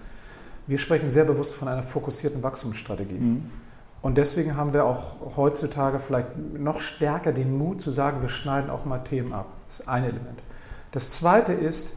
wir 0.67 0.79
sprechen 0.79 1.09
sehr 1.09 1.25
bewusst 1.25 1.55
von 1.55 1.69
einer 1.69 1.85
fokussierten 1.85 2.43
Wachstumsstrategie. 2.43 3.15
Mhm. 3.15 3.51
Und 4.03 4.19
deswegen 4.19 4.57
haben 4.57 4.75
wir 4.75 4.85
auch 4.85 5.37
heutzutage 5.37 5.99
vielleicht 6.01 6.37
noch 6.59 6.81
stärker 6.81 7.33
den 7.33 7.57
Mut 7.57 7.81
zu 7.81 7.91
sagen, 7.91 8.21
wir 8.21 8.29
schneiden 8.29 8.69
auch 8.69 8.85
mal 8.85 8.99
Themen 8.99 9.33
ab. 9.33 9.47
Das 9.67 9.81
ist 9.81 9.89
ein 9.89 10.05
Element. 10.05 10.41
Das 10.93 11.11
zweite 11.11 11.53
ist, 11.53 11.93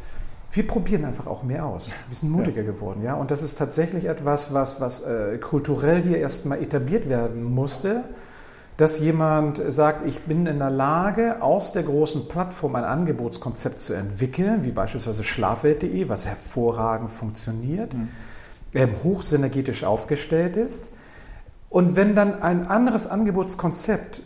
wir 0.52 0.66
probieren 0.66 1.06
einfach 1.06 1.28
auch 1.28 1.44
mehr 1.44 1.66
aus. 1.66 1.92
Wir 2.08 2.16
sind 2.16 2.32
mutiger 2.32 2.62
ja. 2.64 2.72
geworden, 2.72 3.04
ja. 3.04 3.14
Und 3.14 3.30
das 3.32 3.44
ist 3.44 3.58
tatsächlich 3.58 4.06
etwas, 4.06 4.54
was, 4.54 4.82
was 4.82 5.02
äh, 5.02 5.38
kulturell 5.38 6.02
hier 6.02 6.18
erstmal 6.18 6.62
etabliert 6.62 7.08
werden 7.08 7.44
musste, 7.44 8.04
dass 8.78 9.00
jemand 9.00 9.62
sagt, 9.68 10.08
ich 10.08 10.22
bin 10.22 10.46
in 10.46 10.60
der 10.60 10.70
Lage, 10.70 11.42
aus 11.42 11.74
der 11.74 11.84
großen 11.84 12.28
Plattform 12.30 12.76
ein 12.76 12.86
Angebotskonzept 12.86 13.80
zu 13.80 13.94
entwickeln, 13.94 14.64
wie 14.64 14.72
beispielsweise 14.72 15.24
schlafwelt.de, 15.24 16.10
was 16.10 16.26
hervorragend 16.26 17.12
funktioniert, 17.12 17.94
mhm. 17.94 18.08
ähm, 18.74 18.92
hochsynergetisch 19.04 19.84
aufgestellt 19.84 20.56
ist. 20.56 20.92
Und 21.70 21.96
wenn 21.96 22.16
dann 22.16 22.42
ein 22.42 22.66
anderes 22.66 23.06
Angebotskonzept 23.06 24.24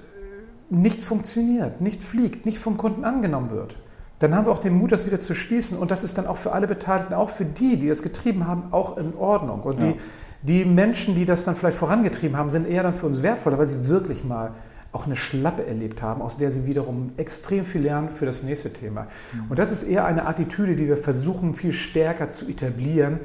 nicht 0.69 1.03
funktioniert, 1.03 1.81
nicht 1.81 2.03
fliegt, 2.03 2.45
nicht 2.45 2.59
vom 2.59 2.77
Kunden 2.77 3.03
angenommen 3.03 3.49
wird, 3.49 3.75
dann 4.23 4.33
haben 4.33 4.45
wir 4.45 4.51
auch 4.53 4.59
den 4.59 4.73
Mut, 4.73 4.93
das 4.93 5.05
wieder 5.05 5.19
zu 5.19 5.35
schließen. 5.35 5.77
Und 5.77 5.91
das 5.91 6.03
ist 6.03 6.17
dann 6.17 6.27
auch 6.27 6.37
für 6.37 6.53
alle 6.53 6.65
Beteiligten, 6.65 7.13
auch 7.13 7.29
für 7.29 7.43
die, 7.43 7.75
die 7.77 7.89
das 7.89 8.01
getrieben 8.01 8.47
haben, 8.47 8.71
auch 8.71 8.97
in 8.97 9.13
Ordnung. 9.15 9.61
Und 9.63 9.79
ja. 9.79 9.91
die, 9.91 9.99
die 10.43 10.65
Menschen, 10.65 11.15
die 11.15 11.25
das 11.25 11.43
dann 11.43 11.55
vielleicht 11.55 11.77
vorangetrieben 11.77 12.37
haben, 12.37 12.49
sind 12.49 12.65
eher 12.65 12.83
dann 12.83 12.93
für 12.93 13.05
uns 13.05 13.21
wertvoller, 13.21 13.57
weil 13.57 13.67
sie 13.67 13.89
wirklich 13.89 14.23
mal 14.23 14.51
auch 14.93 15.07
eine 15.07 15.17
Schlappe 15.17 15.65
erlebt 15.65 16.01
haben, 16.01 16.21
aus 16.21 16.37
der 16.37 16.51
sie 16.51 16.65
wiederum 16.65 17.11
extrem 17.17 17.65
viel 17.65 17.81
lernen 17.81 18.11
für 18.11 18.25
das 18.25 18.43
nächste 18.43 18.71
Thema. 18.71 19.07
Mhm. 19.33 19.49
Und 19.49 19.59
das 19.59 19.71
ist 19.71 19.83
eher 19.83 20.05
eine 20.05 20.25
Attitüde, 20.25 20.75
die 20.75 20.87
wir 20.87 20.97
versuchen 20.97 21.53
viel 21.55 21.73
stärker 21.73 22.29
zu 22.29 22.47
etablieren, 22.47 23.19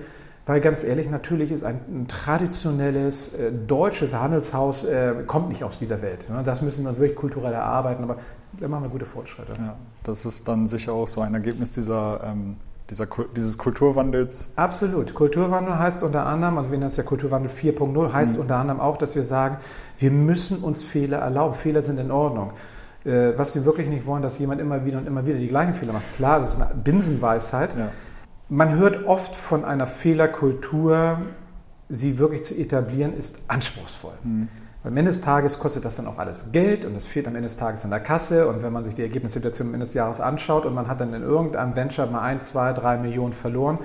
weil 0.47 0.61
ganz 0.63 0.83
ehrlich, 0.83 1.11
natürlich 1.11 1.53
ist 1.53 1.63
ein, 1.63 1.79
ein 1.91 2.09
traditionelles 2.09 3.35
äh, 3.35 3.53
deutsches 3.53 4.15
Handelshaus, 4.15 4.85
äh, 4.85 5.13
kommt 5.27 5.51
nicht 5.51 5.63
aus 5.63 5.79
dieser 5.79 6.01
Welt. 6.01 6.29
Ne? 6.31 6.43
Das 6.43 6.63
müssen 6.63 6.85
wir 6.85 6.99
wirklich 6.99 7.17
kulturell 7.17 7.53
erarbeiten, 7.53 8.03
aber 8.03 8.17
da 8.53 8.69
machen 8.69 8.85
wir 8.85 8.91
gute 8.91 9.07
Fortschritte. 9.07 9.53
Ja, 9.59 9.77
das 10.03 10.27
ist 10.27 10.49
dann 10.49 10.67
sicher 10.67 10.93
auch 10.93 11.09
so 11.09 11.21
ein 11.21 11.35
Ergebnis 11.35 11.73
dieser, 11.73 12.23
ähm, 12.25 12.57
dieser, 12.91 13.07
dieses 13.37 13.59
Kulturwandels. 13.59 14.51
Absolut. 14.57 15.15
Kulturwandel 15.15 15.79
heißt 15.79 16.03
unter 16.03 16.27
anderem, 16.27 16.59
also 16.59 16.71
wir 16.71 16.79
nennen 16.79 16.89
es 16.89 16.97
ja 16.97 17.03
Kulturwandel 17.03 17.51
4.0, 17.51 18.13
heißt 18.13 18.37
mhm. 18.37 18.43
unter 18.43 18.57
anderem 18.57 18.81
auch, 18.81 18.97
dass 18.97 19.15
wir 19.15 19.25
sagen, 19.25 19.59
wir 19.99 20.11
müssen 20.11 20.59
uns 20.59 20.83
Fehler 20.83 21.19
erlauben. 21.19 21.55
Fehler 21.55 21.83
sind 21.83 21.99
in 21.99 22.11
Ordnung 22.11 22.53
äh, 23.05 23.39
was 23.39 23.55
wir 23.55 23.65
wirklich 23.65 23.89
nicht 23.89 24.07
wollen, 24.07 24.23
dass 24.23 24.39
jemand 24.39 24.61
immer 24.61 24.85
wieder 24.85 24.99
und 24.99 25.07
immer 25.07 25.25
wieder 25.25 25.39
die 25.39 25.47
gleichen 25.47 25.73
Fehler 25.73 25.93
macht. 25.93 26.17
Klar, 26.17 26.41
das 26.41 26.55
ist 26.55 26.61
eine 26.61 26.75
Binsenweisheit, 26.75 27.77
ja. 27.77 27.91
Man 28.51 28.77
hört 28.77 29.07
oft 29.07 29.37
von 29.37 29.65
einer 29.67 29.87
Fehlerkultur, 29.87 31.21
sie 31.91 32.19
wirklich 32.19 32.45
zu 32.45 32.55
etablieren, 32.55 33.15
ist 33.17 33.39
anspruchsvoll. 33.47 34.15
Mhm. 34.25 34.49
Am 34.85 34.97
Ende 34.97 35.11
des 35.11 35.21
Tages 35.21 35.59
kostet 35.59 35.85
das 35.85 35.97
dann 35.97 36.07
auch 36.07 36.19
alles 36.19 36.53
Geld 36.53 36.85
und 36.85 36.95
es 36.95 37.05
fehlt 37.05 37.27
am 37.27 37.35
Ende 37.35 37.49
des 37.49 37.57
Tages 37.57 37.83
in 37.85 37.91
der 37.91 38.01
Kasse. 38.01 38.47
Und 38.49 38.63
wenn 38.63 38.73
man 38.73 38.85
sich 38.85 38.95
die 38.95 39.03
Ergebnissituation 39.03 39.69
am 39.69 39.75
Ende 39.75 39.87
des 39.87 39.95
Jahres 39.95 40.21
anschaut 40.21 40.67
und 40.67 40.75
man 40.75 40.87
hat 40.87 41.01
dann 41.01 41.13
in 41.15 41.23
irgendeinem 41.23 41.75
Venture 41.75 42.07
mal 42.07 42.23
ein, 42.23 42.41
zwei, 42.43 42.73
drei 42.73 42.97
Millionen 42.97 43.33
verloren, 43.33 43.79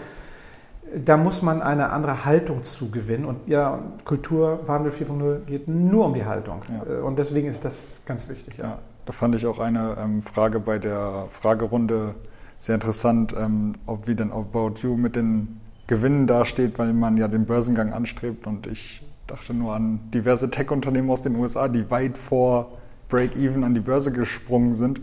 da 0.96 1.18
muss 1.18 1.42
man 1.42 1.62
eine 1.62 1.90
andere 1.90 2.26
Haltung 2.26 2.62
zugewinnen. 2.62 3.26
Und 3.26 3.48
ja, 3.48 3.80
Kulturwandel 4.06 4.92
4.0 4.92 5.46
geht 5.46 5.68
nur 5.68 6.06
um 6.06 6.14
die 6.14 6.26
Haltung. 6.26 6.62
Ja. 6.70 6.94
Äh, 6.94 7.02
und 7.02 7.18
deswegen 7.18 7.48
ist 7.48 7.66
das 7.66 8.04
ganz 8.06 8.30
wichtig. 8.30 8.58
Ja. 8.58 8.66
ja 8.66 8.80
da 9.06 9.14
fand 9.14 9.36
ich 9.36 9.46
auch 9.46 9.60
eine 9.60 9.98
ähm, 10.00 10.22
Frage 10.22 10.60
bei 10.60 10.78
der 10.78 11.26
Fragerunde 11.30 12.16
sehr 12.58 12.76
interessant, 12.76 13.36
ähm, 13.38 13.74
ob 13.86 14.08
wie 14.08 14.16
denn 14.16 14.32
About 14.32 14.76
You 14.78 14.96
mit 14.96 15.16
den 15.16 15.60
Gewinnen 15.88 16.28
dasteht, 16.28 16.80
weil 16.80 16.94
man 16.94 17.18
ja 17.18 17.28
den 17.28 17.46
Börsengang 17.46 17.92
anstrebt. 17.92 18.48
Und 18.48 18.68
ich 18.68 19.04
dachte 19.28 19.54
nur 19.54 19.74
an 19.74 20.00
diverse 20.14 20.50
Tech-Unternehmen 20.50 21.10
aus 21.10 21.22
den 21.22 21.36
USA, 21.36 21.68
die 21.68 21.90
weit 21.90 22.18
vor 22.18 22.72
Break-Even 23.10 23.64
an 23.64 23.74
die 23.74 23.80
Börse 23.80 24.12
gesprungen 24.12 24.74
sind. 24.74 25.02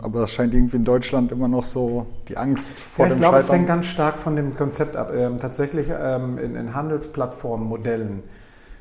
Aber 0.00 0.20
das 0.20 0.32
scheint 0.32 0.54
irgendwie 0.54 0.76
in 0.76 0.84
Deutschland 0.84 1.32
immer 1.32 1.48
noch 1.48 1.64
so 1.64 2.06
die 2.28 2.36
Angst 2.36 2.78
vor 2.78 3.06
ja, 3.06 3.10
dem 3.10 3.16
Ich 3.16 3.20
glaube, 3.20 3.38
es 3.38 3.50
hängt 3.50 3.66
ganz 3.66 3.86
stark 3.86 4.16
von 4.16 4.36
dem 4.36 4.56
Konzept 4.56 4.96
ab. 4.96 5.12
Ähm, 5.12 5.38
tatsächlich 5.38 5.88
ähm, 5.90 6.38
in, 6.38 6.54
in 6.54 6.74
Handelsplattformmodellen 6.74 8.22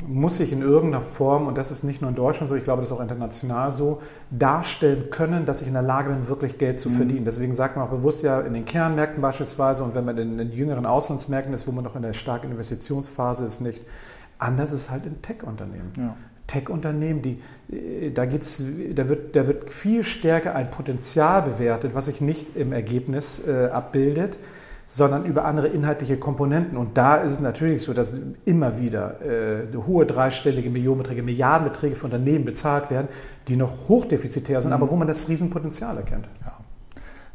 muss 0.05 0.38
sich 0.38 0.51
in 0.51 0.62
irgendeiner 0.62 1.01
Form, 1.01 1.48
und 1.48 1.57
das 1.57 1.72
ist 1.72 1.84
nicht 1.84 2.01
nur 2.01 2.10
in 2.12 2.15
Deutschland 2.15 2.50
so, 2.50 2.55
ich 2.55 2.63
glaube, 2.63 2.81
das 2.81 2.91
ist 2.91 2.96
auch 2.96 3.01
international 3.01 3.72
so, 3.72 4.01
darstellen 4.29 5.10
können, 5.10 5.46
dass 5.48 5.62
ich 5.62 5.67
in 5.67 5.74
der 5.74 5.81
Lage 5.81 6.10
bin, 6.10 6.27
wirklich 6.27 6.60
Geld 6.60 6.79
zu 6.79 6.89
mhm. 6.89 6.96
verdienen. 6.96 7.25
Deswegen 7.25 7.53
sagt 7.53 7.77
man 7.77 7.88
auch 7.88 7.89
bewusst 7.89 8.22
ja 8.22 8.41
in 8.41 8.53
den 8.53 8.65
Kernmärkten 8.65 9.22
beispielsweise 9.22 9.84
und 9.84 9.96
wenn 9.96 10.05
man 10.05 10.17
in 10.17 10.38
den 10.38 10.51
jüngeren 10.51 10.86
Auslandsmärkten 10.86 11.53
ist, 11.53 11.67
wo 11.67 11.72
man 11.72 11.84
noch 11.84 11.96
in 11.96 12.03
der 12.03 12.13
starken 12.13 12.51
Investitionsphase 12.51 13.46
ist, 13.46 13.60
nicht. 13.60 13.81
Anders 14.39 14.72
ist 14.72 14.89
halt 14.89 15.06
in 15.06 15.22
Tech-Unternehmen. 15.22 15.91
Ja. 15.98 16.15
Tech-Unternehmen, 16.48 17.22
die, 17.22 17.41
äh, 17.72 18.12
da, 18.12 18.25
geht's, 18.25 18.63
da, 18.94 19.10
wird, 19.10 19.36
da 19.36 19.48
wird 19.48 19.72
viel 19.72 20.03
stärker 20.03 20.56
ein 20.56 20.70
Potenzial 20.70 21.41
bewertet, 21.44 21.94
was 21.94 22.06
sich 22.06 22.22
nicht 22.22 22.56
im 22.56 22.72
Ergebnis 22.72 23.46
äh, 23.46 23.67
abbildet, 23.67 24.39
sondern 24.89 25.25
über 25.25 25.44
andere 25.44 25.67
inhaltliche 25.67 26.17
Komponenten. 26.17 26.77
Und 26.77 26.98
da 26.98 27.17
ist 27.17 27.34
es 27.34 27.39
natürlich 27.41 27.82
so, 27.82 27.94
dass 27.94 28.17
immer 28.46 28.79
wieder 28.79 29.22
äh, 29.22 29.75
hohe 29.75 30.06
dreistellige 30.06 30.70
Millionenbeträge, 30.70 31.22
Milliardenbeträge 31.22 31.96
für 31.96 32.06
Unternehmen 32.06 32.46
bezahlt 32.46 32.89
werden, 32.89 33.10
die 33.50 33.58
noch 33.58 33.89
hochdefizitär 33.89 34.62
sind, 34.62 34.72
mhm. 34.72 34.75
aber 34.75 34.89
wo 34.89 34.96
man 34.96 35.10
das 35.10 35.27
Riesenpotenzial 35.27 35.98
erkennt. 35.98 36.29
Ja. 36.46 36.58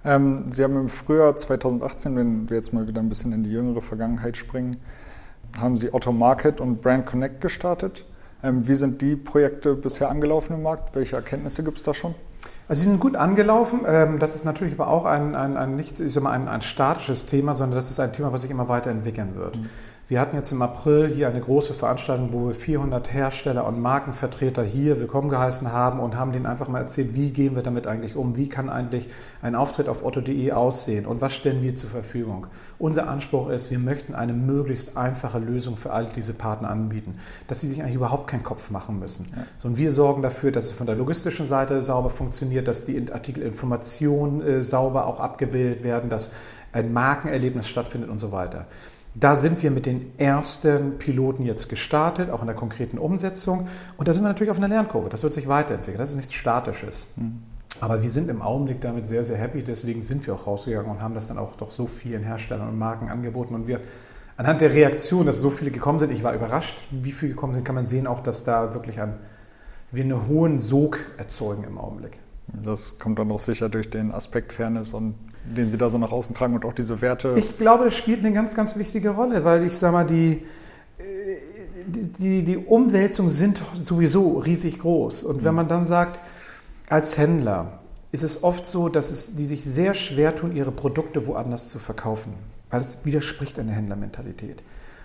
Ähm, 0.04 0.46
Sie 0.50 0.64
haben 0.64 0.76
im 0.76 0.88
Frühjahr 0.88 1.36
2018, 1.36 2.16
wenn 2.16 2.48
wir 2.48 2.56
jetzt 2.56 2.72
mal 2.72 2.88
wieder 2.88 3.00
ein 3.00 3.10
bisschen 3.10 3.32
in 3.32 3.44
die 3.44 3.52
jüngere 3.52 3.82
Vergangenheit 3.82 4.38
springen, 4.38 4.78
haben 5.58 5.76
Sie 5.76 5.92
Otto 5.92 6.12
Market 6.12 6.60
und 6.60 6.80
Brand 6.80 7.06
Connect 7.06 7.40
gestartet. 7.40 8.04
Ähm, 8.42 8.66
wie 8.66 8.74
sind 8.74 9.02
die 9.02 9.16
Projekte 9.16 9.74
bisher 9.74 10.10
angelaufen 10.10 10.54
im 10.54 10.62
Markt? 10.62 10.94
Welche 10.94 11.16
Erkenntnisse 11.16 11.62
gibt 11.62 11.78
es 11.78 11.82
da 11.82 11.94
schon? 11.94 12.14
Also 12.68 12.82
sie 12.82 12.88
sind 12.88 13.00
gut 13.00 13.16
angelaufen. 13.16 13.80
Ähm, 13.86 14.18
das 14.18 14.34
ist 14.34 14.44
natürlich 14.44 14.74
aber 14.74 14.88
auch 14.88 15.04
ein, 15.04 15.34
ein, 15.34 15.56
ein 15.56 15.76
nicht 15.76 16.00
ich 16.00 16.12
sag 16.12 16.22
mal, 16.22 16.32
ein, 16.32 16.48
ein 16.48 16.62
statisches 16.62 17.26
Thema, 17.26 17.54
sondern 17.54 17.76
das 17.76 17.90
ist 17.90 18.00
ein 18.00 18.12
Thema, 18.12 18.32
was 18.32 18.42
sich 18.42 18.50
immer 18.50 18.68
weiterentwickeln 18.68 19.34
wird. 19.36 19.56
Mhm. 19.56 19.68
Wir 20.12 20.20
hatten 20.20 20.36
jetzt 20.36 20.52
im 20.52 20.60
April 20.60 21.08
hier 21.08 21.28
eine 21.28 21.40
große 21.40 21.74
Veranstaltung, 21.74 22.32
wo 22.32 22.48
wir 22.48 22.54
400 22.54 23.12
Hersteller 23.14 23.66
und 23.66 23.80
Markenvertreter 23.80 24.62
hier 24.62 24.98
willkommen 25.00 25.30
geheißen 25.30 25.72
haben 25.72 26.00
und 26.00 26.16
haben 26.16 26.32
denen 26.32 26.44
einfach 26.44 26.68
mal 26.68 26.80
erzählt, 26.80 27.14
wie 27.14 27.30
gehen 27.30 27.54
wir 27.54 27.62
damit 27.62 27.86
eigentlich 27.86 28.16
um, 28.16 28.36
wie 28.36 28.48
kann 28.48 28.68
eigentlich 28.68 29.08
ein 29.40 29.54
Auftritt 29.54 29.88
auf 29.88 30.04
otto.de 30.04 30.52
aussehen 30.52 31.06
und 31.06 31.20
was 31.20 31.32
stellen 31.32 31.62
wir 31.62 31.76
zur 31.76 31.88
Verfügung. 31.88 32.48
Unser 32.78 33.08
Anspruch 33.08 33.48
ist, 33.48 33.70
wir 33.70 33.78
möchten 33.78 34.14
eine 34.14 34.32
möglichst 34.32 34.98
einfache 34.98 35.38
Lösung 35.38 35.76
für 35.76 35.92
all 35.92 36.08
diese 36.14 36.34
Partner 36.34 36.68
anbieten, 36.68 37.14
dass 37.46 37.60
sie 37.60 37.68
sich 37.68 37.80
eigentlich 37.80 37.94
überhaupt 37.94 38.26
keinen 38.26 38.42
Kopf 38.42 38.70
machen 38.70 38.98
müssen. 38.98 39.26
Ja. 39.34 39.44
So, 39.56 39.68
und 39.68 39.78
wir 39.78 39.92
sorgen 39.92 40.20
dafür, 40.20 40.50
dass 40.50 40.64
es 40.64 40.72
von 40.72 40.86
der 40.86 40.96
logistischen 40.96 41.46
Seite 41.46 41.80
sauber 41.80 42.10
funktioniert, 42.10 42.31
dass 42.40 42.84
die 42.84 43.12
Artikelinformationen 43.12 44.42
äh, 44.42 44.62
sauber 44.62 45.06
auch 45.06 45.20
abgebildet 45.20 45.84
werden, 45.84 46.10
dass 46.10 46.30
ein 46.72 46.92
Markenerlebnis 46.92 47.68
stattfindet 47.68 48.10
und 48.10 48.18
so 48.18 48.32
weiter. 48.32 48.66
Da 49.14 49.36
sind 49.36 49.62
wir 49.62 49.70
mit 49.70 49.84
den 49.84 50.18
ersten 50.18 50.96
Piloten 50.98 51.44
jetzt 51.44 51.68
gestartet, 51.68 52.30
auch 52.30 52.40
in 52.40 52.46
der 52.46 52.56
konkreten 52.56 52.98
Umsetzung. 52.98 53.68
Und 53.98 54.08
da 54.08 54.14
sind 54.14 54.22
wir 54.22 54.28
natürlich 54.28 54.50
auf 54.50 54.56
einer 54.56 54.68
Lernkurve. 54.68 55.10
Das 55.10 55.22
wird 55.22 55.34
sich 55.34 55.48
weiterentwickeln. 55.48 55.98
Das 55.98 56.10
ist 56.10 56.16
nichts 56.16 56.32
Statisches. 56.32 57.06
Mhm. 57.16 57.42
Aber 57.80 58.02
wir 58.02 58.08
sind 58.08 58.30
im 58.30 58.40
Augenblick 58.40 58.80
damit 58.80 59.06
sehr, 59.06 59.24
sehr 59.24 59.36
happy. 59.36 59.62
Deswegen 59.62 60.02
sind 60.02 60.26
wir 60.26 60.34
auch 60.34 60.46
rausgegangen 60.46 60.90
und 60.90 61.02
haben 61.02 61.14
das 61.14 61.28
dann 61.28 61.36
auch 61.36 61.56
doch 61.56 61.70
so 61.70 61.86
vielen 61.86 62.22
Herstellern 62.22 62.68
und 62.68 62.78
Marken 62.78 63.10
angeboten. 63.10 63.54
Und 63.54 63.66
wir 63.66 63.80
anhand 64.38 64.62
der 64.62 64.72
Reaktion, 64.72 65.26
dass 65.26 65.40
so 65.40 65.50
viele 65.50 65.70
gekommen 65.70 65.98
sind, 65.98 66.10
ich 66.10 66.24
war 66.24 66.32
überrascht, 66.34 66.78
wie 66.90 67.12
viele 67.12 67.32
gekommen 67.32 67.52
sind, 67.52 67.64
kann 67.64 67.74
man 67.74 67.84
sehen 67.84 68.06
auch, 68.06 68.20
dass 68.20 68.44
da 68.44 68.72
wirklich 68.72 69.00
ein, 69.00 69.14
wir 69.92 70.04
einen 70.04 70.26
hohen 70.26 70.58
Sog 70.58 70.98
erzeugen 71.18 71.64
im 71.64 71.78
Augenblick. 71.78 72.18
Das 72.48 72.98
kommt 72.98 73.18
dann 73.18 73.30
auch 73.30 73.38
sicher 73.38 73.68
durch 73.68 73.88
den 73.90 74.12
Aspekt 74.12 74.52
Fairness 74.52 74.94
und 74.94 75.14
den 75.44 75.68
Sie 75.68 75.78
da 75.78 75.88
so 75.88 75.98
nach 75.98 76.12
außen 76.12 76.34
tragen 76.34 76.54
und 76.54 76.64
auch 76.64 76.72
diese 76.72 77.00
Werte? 77.00 77.34
Ich 77.36 77.58
glaube, 77.58 77.84
das 77.84 77.96
spielt 77.96 78.20
eine 78.20 78.32
ganz, 78.32 78.54
ganz 78.54 78.76
wichtige 78.76 79.10
Rolle, 79.10 79.44
weil 79.44 79.64
ich 79.64 79.76
sage 79.76 79.92
mal, 79.92 80.06
die, 80.06 80.42
die, 81.86 82.44
die 82.44 82.56
Umwälzungen 82.56 83.30
sind 83.30 83.60
sowieso 83.74 84.38
riesig 84.38 84.78
groß. 84.78 85.24
Und 85.24 85.44
wenn 85.44 85.52
mhm. 85.52 85.56
man 85.56 85.68
dann 85.68 85.86
sagt, 85.86 86.20
als 86.88 87.18
Händler 87.18 87.80
ist 88.12 88.22
es 88.22 88.42
oft 88.42 88.66
so, 88.66 88.88
dass 88.88 89.10
es, 89.10 89.34
die 89.34 89.46
sich 89.46 89.64
sehr 89.64 89.94
schwer 89.94 90.36
tun, 90.36 90.54
ihre 90.54 90.70
Produkte 90.70 91.26
woanders 91.26 91.70
zu 91.70 91.78
verkaufen, 91.78 92.34
weil 92.70 92.80
es 92.80 93.04
widerspricht 93.04 93.58
einer 93.58 93.72
Händlermentalität. 93.72 94.62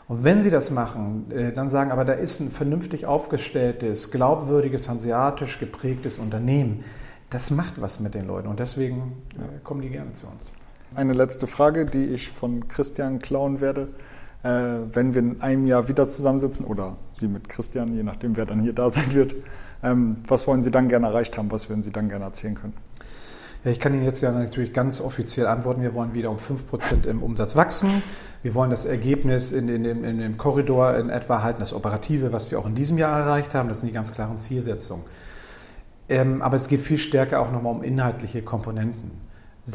Und 0.08 0.24
wenn 0.24 0.42
sie 0.42 0.50
das 0.50 0.72
machen, 0.72 1.32
äh, 1.32 1.52
dann 1.52 1.70
sagen, 1.70 1.92
aber 1.92 2.06
da 2.06 2.14
ist 2.14 2.40
ein 2.40 2.50
vernünftig 2.50 3.06
aufgestelltes, 3.06 4.12
glaubwürdiges, 4.12 4.88
hanseatisch 4.88 5.60
geprägtes 5.60 6.18
Unternehmen 6.18 6.84
das 7.30 7.52
macht 7.52 7.82
was 7.82 8.00
mit 8.00 8.14
den 8.14 8.28
Leuten 8.28 8.48
und 8.48 8.60
deswegen 8.60 9.18
äh, 9.36 9.60
kommen 9.64 9.82
die 9.82 9.90
gerne 9.90 10.14
zu 10.14 10.28
uns. 10.28 10.42
Eine 10.96 11.14
letzte 11.14 11.48
Frage, 11.48 11.86
die 11.86 12.06
ich 12.06 12.30
von 12.30 12.68
Christian 12.68 13.20
klauen 13.20 13.60
werde. 13.60 13.90
Äh, 14.44 14.50
wenn 14.94 15.14
wir 15.14 15.22
in 15.22 15.42
einem 15.42 15.68
Jahr 15.68 15.90
wieder 15.90 16.08
zusammensitzen 16.08 16.66
oder 16.66 16.96
Sie 17.12 17.28
mit 17.28 17.50
Christian, 17.50 17.94
je 17.94 18.04
nachdem, 18.04 18.38
wer 18.38 18.46
dann 18.46 18.62
hier 18.62 18.74
da 18.74 18.90
sein 18.90 19.14
wird, 19.14 19.36
ähm, 19.84 20.18
was 20.28 20.48
wollen 20.48 20.64
Sie 20.64 20.72
dann 20.72 20.88
gerne 20.88 21.08
erreicht 21.08 21.38
haben? 21.38 21.52
Was 21.52 21.70
würden 21.70 21.82
Sie 21.82 21.92
dann 21.92 22.08
gerne 22.08 22.26
erzählen 22.26 22.56
können? 22.56 22.74
Ich 23.70 23.80
kann 23.80 23.94
Ihnen 23.94 24.06
jetzt 24.06 24.22
ja 24.22 24.32
natürlich 24.32 24.72
ganz 24.72 25.02
offiziell 25.02 25.48
antworten. 25.48 25.82
Wir 25.82 25.94
wollen 25.94 26.14
wieder 26.14 26.30
um 26.30 26.38
5% 26.38 27.06
im 27.06 27.22
Umsatz 27.22 27.56
wachsen. 27.56 28.02
Wir 28.42 28.56
wollen 28.56 28.70
das 28.70 28.86
Ergebnis 28.86 29.52
in, 29.52 29.68
in, 29.68 29.84
in, 29.84 30.04
in 30.06 30.20
dem 30.20 30.38
Korridor 30.38 30.96
in 30.96 31.10
etwa 31.10 31.42
halten, 31.44 31.60
das 31.60 31.74
Operative, 31.74 32.32
was 32.32 32.50
wir 32.50 32.60
auch 32.60 32.66
in 32.66 32.76
diesem 32.76 32.98
Jahr 32.98 33.20
erreicht 33.20 33.54
haben. 33.54 33.68
Das 33.68 33.82
sind 33.82 33.90
die 33.90 33.94
ganz 33.94 34.14
klaren 34.14 34.38
Zielsetzungen. 34.38 35.04
Ähm, 36.08 36.42
aber 36.42 36.56
es 36.56 36.70
geht 36.70 36.80
viel 36.82 36.98
stärker 36.98 37.42
auch 37.42 37.52
nochmal 37.52 37.74
um 37.74 37.84
inhaltliche 37.84 38.42
Komponenten. 38.42 39.12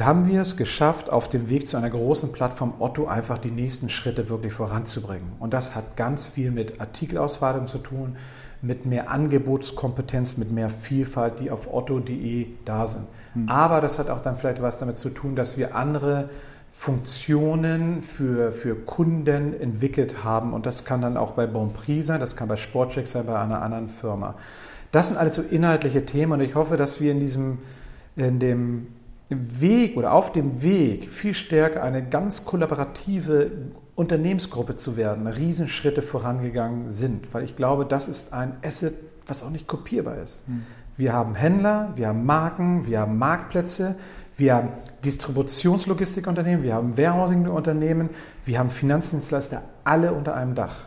Haben 0.01 0.27
wir 0.27 0.41
es 0.41 0.57
geschafft, 0.57 1.13
auf 1.13 1.29
dem 1.29 1.51
Weg 1.51 1.67
zu 1.67 1.77
einer 1.77 1.91
großen 1.91 2.33
Plattform 2.33 2.73
Otto 2.79 3.07
einfach 3.09 3.37
die 3.37 3.51
nächsten 3.51 3.91
Schritte 3.91 4.31
wirklich 4.31 4.55
voranzubringen? 4.55 5.33
Und 5.39 5.53
das 5.53 5.75
hat 5.75 5.97
ganz 5.97 6.27
viel 6.27 6.51
mit 6.51 6.81
Artikelauswahl 6.81 7.67
zu 7.67 7.77
tun, 7.77 8.17
mit 8.63 8.87
mehr 8.87 9.11
Angebotskompetenz, 9.11 10.37
mit 10.37 10.53
mehr 10.53 10.71
Vielfalt, 10.71 11.41
die 11.41 11.51
auf 11.51 11.73
otto.de 11.73 12.47
da 12.65 12.87
sind. 12.87 13.07
Mhm. 13.35 13.49
Aber 13.49 13.81
das 13.81 13.99
hat 13.99 14.09
auch 14.09 14.21
dann 14.21 14.37
vielleicht 14.37 14.63
was 14.63 14.79
damit 14.79 14.97
zu 14.97 15.11
tun, 15.11 15.35
dass 15.35 15.59
wir 15.59 15.75
andere 15.75 16.31
Funktionen 16.71 18.03
für, 18.03 18.53
für 18.53 18.77
Kunden 18.77 19.61
entwickelt 19.61 20.25
haben. 20.25 20.55
Und 20.55 20.65
das 20.65 20.85
kann 20.85 21.03
dann 21.03 21.17
auch 21.17 21.33
bei 21.33 21.47
Bonprix 21.47 22.07
sein, 22.07 22.21
das 22.21 22.37
kann 22.37 22.49
bei 22.49 22.57
Sportcheck 22.57 23.07
sein, 23.07 23.27
bei 23.27 23.39
einer 23.39 23.61
anderen 23.61 23.89
Firma. 23.89 24.37
Das 24.93 25.09
sind 25.09 25.19
alles 25.19 25.35
so 25.35 25.43
inhaltliche 25.43 26.07
Themen 26.07 26.33
und 26.33 26.41
ich 26.41 26.55
hoffe, 26.55 26.77
dass 26.77 27.01
wir 27.01 27.13
in 27.13 27.21
diesem, 27.21 27.59
in 28.17 28.39
dem 28.39 28.87
Weg 29.29 29.97
oder 29.97 30.13
auf 30.13 30.33
dem 30.33 30.63
Weg 30.63 31.11
viel 31.11 31.35
stärker 31.35 31.83
eine 31.83 32.07
ganz 32.07 32.45
kollaborative 32.45 33.51
Unternehmensgruppe 33.95 34.77
zu 34.77 34.97
werden, 34.97 35.27
Riesenschritte 35.27 36.03
vorangegangen 36.03 36.89
sind, 36.89 37.33
weil 37.35 37.45
ich 37.45 37.57
glaube, 37.57 37.85
das 37.85 38.09
ist 38.09 38.33
ein 38.33 38.57
Asset, 38.65 38.95
was 39.27 39.43
auch 39.43 39.51
nicht 39.51 39.67
kopierbar 39.67 40.17
ist. 40.17 40.47
Hm. 40.47 40.63
Wir 40.97 41.13
haben 41.13 41.35
Händler, 41.35 41.93
wir 41.97 42.09
haben 42.09 42.25
Marken, 42.25 42.87
wir 42.87 43.01
haben 43.01 43.19
Marktplätze, 43.19 43.97
wir 44.37 44.55
haben 44.55 44.69
Distributionslogistikunternehmen, 45.05 46.63
wir 46.63 46.75
haben 46.75 46.97
Warehousing-Unternehmen, 46.97 48.11
wir 48.45 48.59
haben 48.59 48.71
Finanzdienstleister, 48.71 49.63
alle 49.85 50.13
unter 50.13 50.35
einem 50.35 50.55
Dach. 50.55 50.87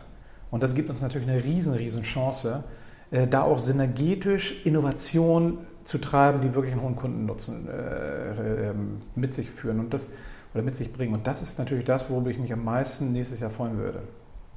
Und 0.50 0.62
das 0.62 0.74
gibt 0.74 0.88
uns 0.88 1.00
natürlich 1.00 1.28
eine 1.28 1.42
riesen, 1.42 1.74
riesen 1.74 2.02
Chance, 2.02 2.64
äh, 3.10 3.26
da 3.26 3.42
auch 3.42 3.58
synergetisch 3.58 4.64
Innovation 4.64 5.58
zu 5.84 5.98
treiben, 5.98 6.40
die 6.40 6.54
wirklich 6.54 6.72
einen 6.72 6.82
hohen 6.82 6.96
Kundennutzen 6.96 7.68
äh, 7.68 8.70
ähm, 8.70 8.98
mit 9.14 9.34
sich 9.34 9.50
führen 9.50 9.80
und 9.80 9.94
das 9.94 10.10
oder 10.56 10.64
mit 10.64 10.74
sich 10.74 10.90
bringen. 10.90 11.12
Und 11.12 11.26
das 11.26 11.42
ist 11.42 11.58
natürlich 11.58 11.84
das, 11.84 12.08
worüber 12.08 12.30
ich 12.30 12.38
mich 12.38 12.50
am 12.52 12.64
meisten 12.64 13.12
nächstes 13.12 13.40
Jahr 13.40 13.50
freuen 13.50 13.76
würde. 13.76 14.02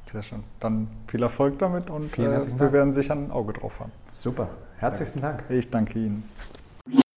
Sehr 0.10 0.24
schön. 0.24 0.44
Dann 0.62 0.88
viel 1.08 1.22
Erfolg 1.22 1.60
damit 1.60 1.90
und 1.90 2.18
äh, 2.18 2.58
wir 2.58 2.72
werden 2.72 2.92
sicher 2.92 3.14
ein 3.14 3.32
Auge 3.32 3.54
drauf 3.54 3.82
haben. 3.82 3.92
Super. 4.10 4.50
Herzlichen 4.78 5.22
Dank. 5.22 5.44
Ich 5.50 5.70
danke 5.70 6.00
Ihnen. 6.00 6.24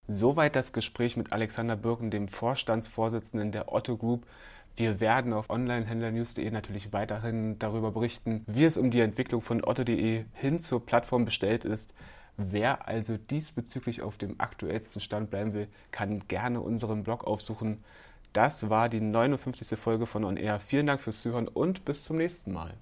Soweit 0.09 0.57
das 0.57 0.73
Gespräch 0.73 1.17
mit 1.17 1.33
Alexander 1.33 1.77
Birken, 1.77 2.11
dem 2.11 2.27
Vorstandsvorsitzenden 2.27 3.53
der 3.53 3.73
Otto 3.73 3.97
Group. 3.97 4.27
Wir 4.77 5.01
werden 5.01 5.33
auf 5.33 5.49
onlinehändlernews.de 5.49 6.51
natürlich 6.51 6.93
weiterhin 6.93 7.59
darüber 7.61 7.93
berichten, 7.93 8.43
wie 8.47 8.65
es 8.65 8.77
um 8.77 8.91
die 8.91 9.01
Entwicklung 9.01 9.43
von 9.43 9.63
otto.de 9.65 10.25
hin 10.33 10.59
zur 10.59 10.85
Plattform 10.85 11.25
bestellt 11.25 11.65
ist. 11.65 11.95
Wer 12.37 12.89
also 12.89 13.17
diesbezüglich 13.17 14.03
auf 14.03 14.17
dem 14.17 14.41
aktuellsten 14.41 15.01
Stand 15.01 15.31
bleiben 15.31 15.55
will, 15.55 15.69
kann 15.93 16.27
gerne 16.27 16.61
unseren 16.61 17.05
Blog 17.05 17.25
aufsuchen. 17.25 17.85
Das 18.33 18.71
war 18.71 18.89
die 18.89 19.01
59. 19.01 19.79
Folge 19.79 20.07
von 20.07 20.25
On 20.25 20.37
Air. 20.37 20.61
Vielen 20.61 20.87
Dank 20.87 21.01
fürs 21.01 21.21
Zuhören 21.21 21.49
und 21.49 21.85
bis 21.85 22.05
zum 22.05 22.17
nächsten 22.17 22.53
Mal. 22.53 22.75